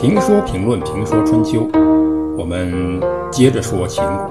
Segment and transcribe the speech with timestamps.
[0.00, 1.68] 评说评论评说春秋，
[2.38, 3.00] 我们
[3.32, 4.30] 接着说秦国。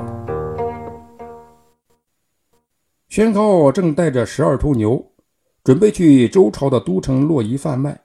[3.09, 5.05] 宣高正带着十二头牛，
[5.65, 7.99] 准备去周朝的都城洛邑贩卖，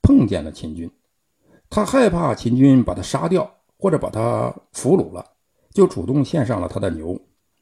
[0.00, 0.90] 碰见了秦军。
[1.68, 5.22] 他害怕秦军把他杀掉，或者把他俘虏了，
[5.74, 7.20] 就主动献上了他的牛，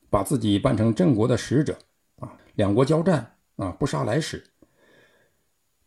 [0.09, 1.77] 把自己扮成郑国的使者。
[2.21, 4.41] 啊，两国交战啊，不杀来使。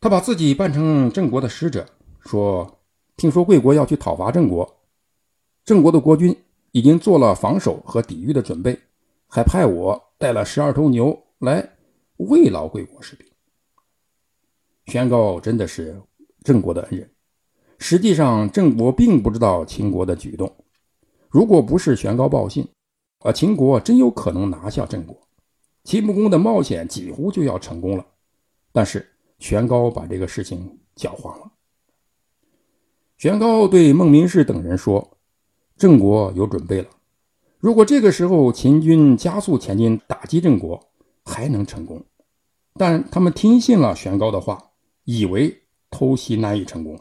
[0.02, 1.86] 他把自己扮成郑国的使者，
[2.20, 2.70] 说
[3.18, 4.76] ：“听说贵国要去讨伐郑国，
[5.64, 6.36] 郑国的国君
[6.72, 8.78] 已经做了防守和抵御的准备，
[9.28, 11.78] 还派我带了十二头牛来
[12.18, 13.26] 慰劳贵国士兵。”
[14.88, 16.02] 宣告真的是
[16.44, 17.10] 郑国的恩人。
[17.80, 20.54] 实际上，郑国并不知道秦国的举动。
[21.30, 22.68] 如果不是宣告报信，
[23.20, 25.18] 啊，秦国真有可能拿下郑国，
[25.84, 28.06] 秦穆公的冒险几乎就要成功了。
[28.72, 29.12] 但是。
[29.38, 31.52] 玄高把这个事情搅黄了。
[33.18, 35.18] 玄高对孟明视等人说
[35.78, 36.90] ：“郑国有准备了，
[37.60, 40.92] 如果这个时候秦军加速前进打击郑国，
[41.24, 42.06] 还能成功。
[42.74, 44.72] 但他们听信了玄高的话，
[45.06, 47.00] 以为偷袭难以成功，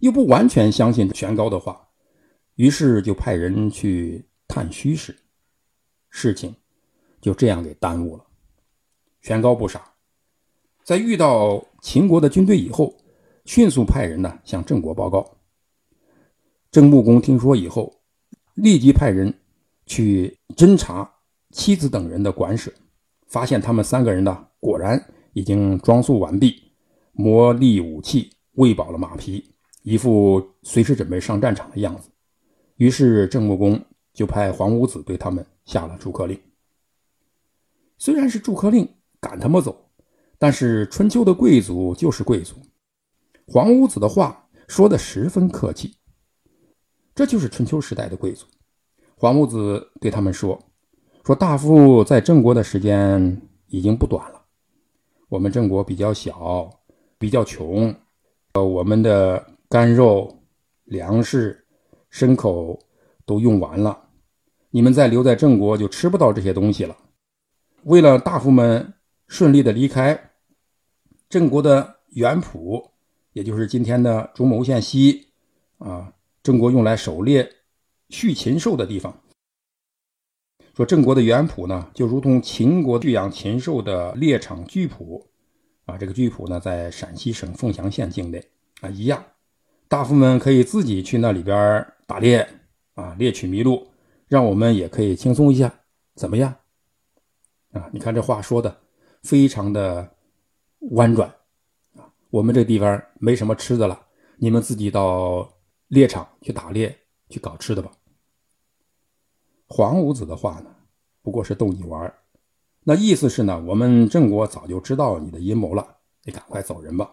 [0.00, 1.88] 又不完全相信玄高的话，
[2.56, 5.16] 于是就派人去探虚实，
[6.10, 6.54] 事情
[7.22, 8.24] 就这样给耽误了。
[9.22, 9.82] 玄高不傻。”
[10.84, 12.94] 在遇到秦国的军队以后，
[13.44, 15.38] 迅速派人呢向郑国报告。
[16.70, 18.00] 郑穆公听说以后，
[18.54, 19.32] 立即派人
[19.86, 21.08] 去侦查
[21.50, 22.72] 妻子等人的馆舍，
[23.26, 25.00] 发现他们三个人呢果然
[25.34, 26.72] 已经装束完毕，
[27.12, 32.10] 磨砺武器，喂饱了马匹，一副随时准备上战场的样子。
[32.76, 33.80] 于是郑穆公
[34.12, 36.40] 就派黄武子对他们下了逐客令。
[37.98, 38.88] 虽然是逐客令，
[39.20, 39.90] 赶他们走。
[40.36, 42.56] 但是春秋的贵族就是贵族，
[43.46, 45.94] 黄屋子的话说的十分客气。
[47.14, 48.46] 这就是春秋时代的贵族。
[49.16, 50.58] 黄屋子对他们说
[51.24, 54.42] ：“说大夫在郑国的时间已经不短了，
[55.28, 56.70] 我们郑国比较小，
[57.18, 57.94] 比较穷，
[58.54, 60.42] 呃，我们的干肉、
[60.84, 61.64] 粮食、
[62.10, 62.78] 牲口
[63.24, 64.08] 都用完了，
[64.70, 66.96] 你们再留在郑国就吃不到这些东西了。
[67.84, 68.92] 为了大夫们。”
[69.26, 70.32] 顺利的离开
[71.30, 72.90] 郑国的原浦，
[73.34, 75.26] 也就是今天的中牟县西
[75.78, 77.46] 啊，郑国用来狩猎、
[78.08, 79.20] 畜禽兽的地方。
[80.74, 85.28] 说郑国的原圃呢，就如同秦国驯养禽兽的猎场居浦
[85.84, 88.42] 啊，这个居浦呢，在陕西省凤翔县境内
[88.80, 89.22] 啊，一样，
[89.88, 92.48] 大夫们可以自己去那里边打猎
[92.94, 93.88] 啊，猎取麋鹿，
[94.28, 95.80] 让我们也可以轻松一下，
[96.14, 96.56] 怎么样？
[97.72, 98.80] 啊，你看这话说的。
[99.22, 100.16] 非常的
[100.90, 101.34] 婉转！
[102.34, 104.06] 我们这地方没什么吃的了，
[104.38, 105.48] 你们自己到
[105.86, 107.92] 猎场去打猎去搞吃的吧。
[109.68, 110.74] 黄五子的话呢，
[111.22, 112.12] 不过是逗你玩
[112.82, 117.08] 那意思是呢，我们郑国早就知道你的阴谋了，你赶快走人吧。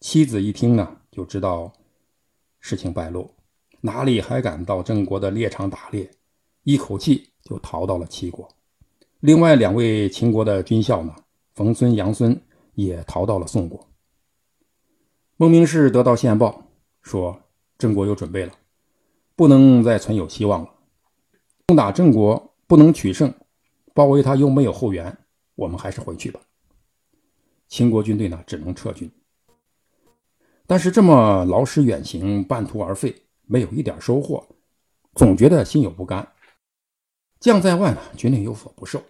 [0.00, 1.70] 妻子一听呢，就知道
[2.60, 3.34] 事情败露，
[3.82, 6.10] 哪里还敢到郑国的猎场打猎，
[6.62, 8.48] 一口气就逃到了齐国。
[9.20, 11.14] 另外两位秦国的军校呢，
[11.54, 12.40] 冯孙、杨孙
[12.74, 13.88] 也逃到了宋国。
[15.36, 16.66] 孟明氏得到线报，
[17.02, 17.40] 说
[17.76, 18.52] 郑国有准备了，
[19.34, 20.70] 不能再存有希望了。
[21.66, 23.34] 攻打郑国不能取胜，
[23.92, 25.16] 包围他又没有后援，
[25.54, 26.40] 我们还是回去吧。
[27.68, 29.10] 秦国军队呢，只能撤军。
[30.66, 33.14] 但是这么劳师远行，半途而废，
[33.46, 34.46] 没有一点收获，
[35.14, 36.32] 总觉得心有不甘。
[37.40, 39.02] 将在外呢，军令有所不受。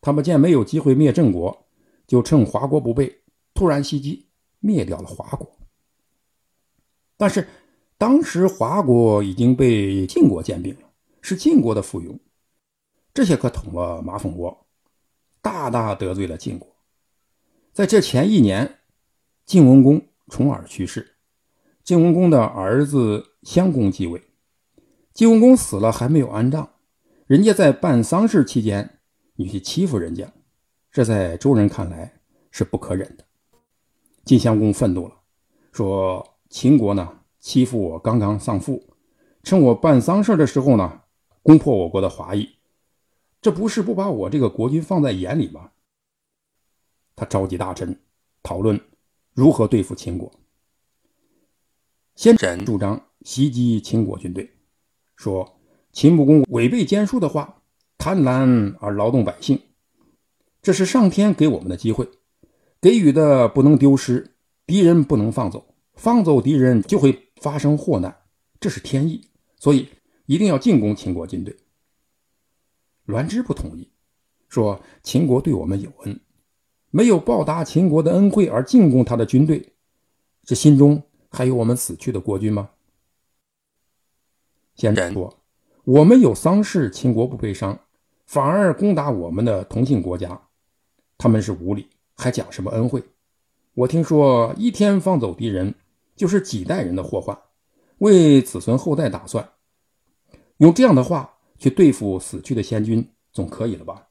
[0.00, 1.67] 他们见没有机会灭郑国，
[2.08, 3.20] 就趁华国不备，
[3.54, 4.26] 突然袭击，
[4.58, 5.58] 灭掉了华国。
[7.16, 7.46] 但是
[7.98, 12.18] 当时华国已经被晋国兼并了，是晋国的附庸，
[13.12, 14.66] 这些可捅了马蜂窝，
[15.42, 16.74] 大大得罪了晋国。
[17.72, 18.78] 在这前一年，
[19.44, 21.16] 晋文公重耳去世，
[21.84, 24.22] 晋文公的儿子襄公继位。
[25.12, 26.70] 晋文公死了还没有安葬，
[27.26, 28.98] 人家在办丧事期间。
[29.34, 30.32] 你去欺负人家，
[30.90, 32.20] 这在周人看来
[32.50, 33.24] 是不可忍的。
[34.24, 35.14] 晋襄公愤怒了，
[35.72, 38.82] 说：“秦国呢欺负我刚刚丧父，
[39.42, 41.02] 趁我办丧事的时候呢
[41.42, 42.48] 攻破我国的华裔，
[43.40, 45.70] 这不是不把我这个国君放在眼里吗？”
[47.16, 48.00] 他召集大臣
[48.42, 48.80] 讨论
[49.34, 50.30] 如何对付秦国。
[52.14, 54.50] 先轸主张袭击秦国军队，
[55.16, 55.60] 说
[55.92, 57.54] 秦穆公违背奸书的话。
[58.00, 59.60] 贪婪而劳动百姓，
[60.68, 62.06] 这是上天给我们的机会，
[62.78, 64.34] 给予的不能丢失，
[64.66, 68.14] 敌人不能放走，放走敌人就会发生祸难，
[68.60, 69.26] 这是天意，
[69.56, 69.88] 所以
[70.26, 71.56] 一定要进攻秦国军队。
[73.06, 73.88] 栾枝不同意，
[74.50, 76.20] 说秦国对我们有恩，
[76.90, 79.72] 没有报答秦国的恩惠而进攻他的军队，
[80.44, 82.68] 这心中还有我们死去的国君吗？
[84.74, 85.34] 先生说，
[85.84, 87.80] 我们有丧事，秦国不悲伤，
[88.26, 90.38] 反而攻打我们的同姓国家，
[91.18, 93.02] 他们是无礼，还讲什么恩惠？
[93.74, 95.74] 我听说一天放走敌人，
[96.16, 97.38] 就是几代人的祸患，
[97.98, 99.46] 为子孙后代打算，
[100.56, 101.34] 用这样的话。
[101.60, 104.06] 去对付死去的先君，总可以了吧？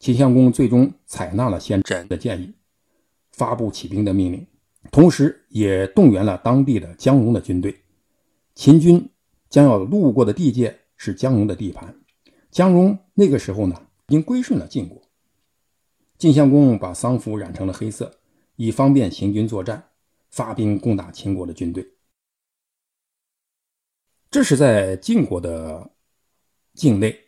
[0.00, 2.52] 秦襄公最终采纳了先轸的建议，
[3.30, 4.44] 发布起兵的命令，
[4.90, 7.80] 同时也动员了当地的姜戎的军队。
[8.56, 9.08] 秦军
[9.48, 11.94] 将要路过的地界是姜戎的地盘，
[12.50, 15.02] 姜戎那个时候呢，已经归顺了晋国。
[16.18, 18.18] 晋襄公把丧服染成了黑色，
[18.56, 19.90] 以方便行军作战，
[20.30, 21.86] 发兵攻打秦国的军队。
[24.30, 25.90] 这是在晋国的
[26.74, 27.18] 境内，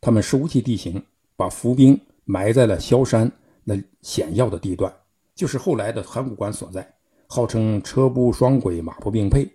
[0.00, 1.02] 他们熟悉地形，
[1.36, 3.30] 把伏兵埋在了萧山
[3.64, 4.94] 那险要的地段，
[5.34, 6.94] 就是后来的函谷关所在，
[7.26, 9.50] 号称车不双轨，马不并辔。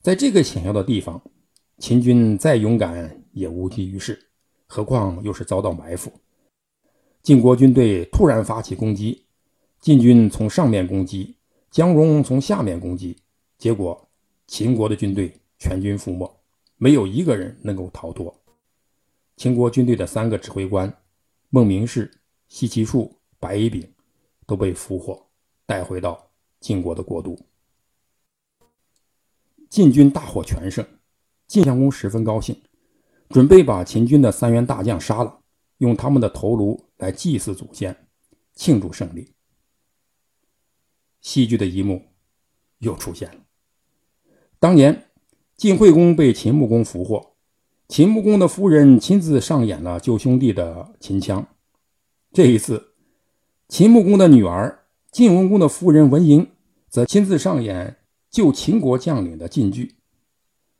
[0.00, 1.22] 在这个险要的地方，
[1.78, 4.30] 秦军再勇敢也无济于事，
[4.66, 6.12] 何况又是遭到埋伏。
[7.22, 9.24] 晋国军队突然发起攻击，
[9.80, 11.36] 晋军从上面攻击，
[11.70, 13.16] 姜戎从下面攻击，
[13.58, 14.08] 结果
[14.46, 15.40] 秦国的军队。
[15.58, 16.30] 全军覆没，
[16.76, 18.42] 没有一个人能够逃脱。
[19.38, 20.94] 秦国军队的三个指挥官
[21.48, 23.90] 孟明视、西岐树、白乙丙
[24.46, 25.30] 都被俘获，
[25.64, 26.30] 带回到
[26.60, 27.38] 晋国的国都。
[29.70, 30.86] 晋军大获全胜，
[31.46, 32.60] 晋襄公十分高兴，
[33.28, 35.40] 准备把秦军的三员大将杀了，
[35.78, 38.08] 用他们的头颅来祭祀祖先，
[38.54, 39.32] 庆祝胜利。
[41.20, 42.02] 戏剧的一幕
[42.78, 43.40] 又出现了，
[44.58, 45.02] 当年。
[45.56, 47.32] 晋惠公被秦穆公俘获，
[47.88, 51.48] 秦穆公的夫人亲自上演了救兄弟的秦腔。
[52.30, 52.92] 这一次，
[53.66, 56.46] 秦穆公的女儿晋文公的夫人文嬴
[56.90, 57.96] 则亲自上演
[58.30, 59.94] 救秦国将领的晋剧。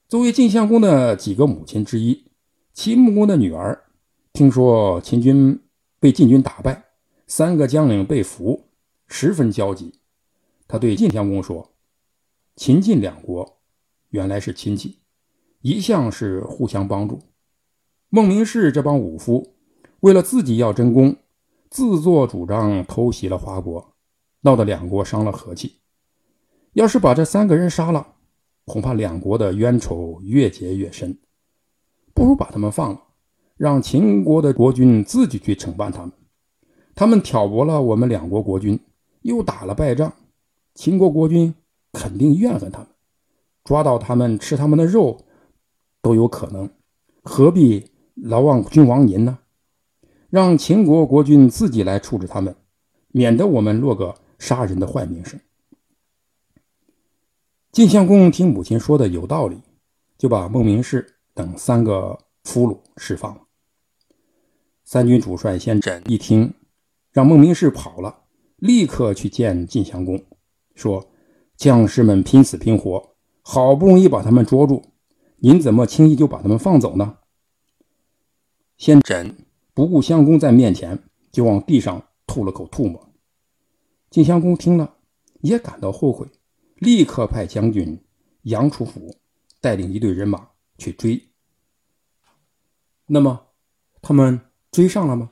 [0.08, 2.25] 作为晋襄公的几个母亲之一，
[2.76, 3.84] 秦穆公的女儿
[4.34, 5.58] 听说秦军
[5.99, 6.84] 被晋军打败，
[7.26, 8.69] 三个将领被俘，
[9.06, 9.94] 十分焦急。
[10.69, 11.73] 他对晋襄公说
[12.55, 13.61] ：“秦晋两国。”
[14.11, 14.99] 原来是亲戚，
[15.62, 17.23] 一向是互相帮助。
[18.11, 19.55] 孟明视这帮武夫，
[20.00, 21.17] 为了自己要争功，
[21.70, 23.94] 自作主张偷袭了华国，
[24.43, 25.81] 闹得两国伤了和气。
[26.75, 28.17] 要是把这三个人杀了，
[28.67, 31.19] 恐怕两国的冤仇越结越深。
[32.16, 33.00] 不如把他们放了，
[33.58, 36.12] 让秦国的国君自己去惩办他们。
[36.94, 38.80] 他们挑拨了我们两国国君，
[39.20, 40.14] 又打了败仗，
[40.74, 41.54] 秦国国君
[41.92, 42.88] 肯定怨恨他们。
[43.64, 45.26] 抓到他们吃他们的肉
[46.00, 46.70] 都有可能，
[47.22, 49.40] 何必劳望君王您呢？
[50.30, 52.56] 让秦国国君自己来处置他们，
[53.08, 55.38] 免得我们落个杀人的坏名声。
[57.72, 59.60] 晋襄公听母亲说的有道理，
[60.16, 63.43] 就把孟明视等三个俘虏释放了。
[64.85, 66.55] 三军主帅先轸一听，
[67.12, 68.23] 让孟明视跑了，
[68.56, 70.25] 立刻去见晋襄公，
[70.75, 71.11] 说
[71.55, 73.14] ：“将士们拼死拼活。”
[73.49, 74.83] 好不容易把他们捉住，
[75.37, 77.19] 您怎么轻易就把他们放走呢？
[78.78, 79.35] 先轸
[79.75, 83.12] 不顾襄公在面前，就往地上吐了口唾沫。
[84.11, 84.97] 晋襄公听了，
[85.43, 86.26] 也感到后悔，
[86.76, 88.02] 立刻派将军
[88.43, 89.14] 杨楚甫
[89.61, 91.30] 带领一队人马去追。
[93.06, 93.52] 那么，
[94.02, 94.40] 他们
[94.71, 95.30] 追上了吗？